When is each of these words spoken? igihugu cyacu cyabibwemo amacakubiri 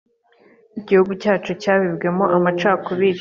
igihugu 0.79 1.11
cyacu 1.21 1.51
cyabibwemo 1.61 2.25
amacakubiri 2.37 3.09